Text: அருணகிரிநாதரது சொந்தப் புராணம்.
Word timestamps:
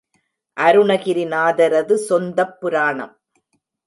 அருணகிரிநாதரது 0.57 1.93
சொந்தப் 1.93 2.59
புராணம். 2.59 3.13